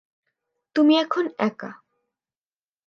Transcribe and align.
তুমি 0.75 0.93
এখন 0.97 1.25
একা। 1.39 1.71